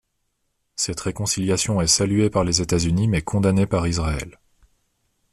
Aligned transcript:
Cette 0.77 0.99
réconciliation 1.01 1.79
est 1.79 1.85
saluée 1.85 2.31
par 2.31 2.43
les 2.43 2.59
États-Unis 2.59 3.07
mais 3.07 3.21
condamnée 3.21 3.67
par 3.67 3.85
Israël. 3.85 4.39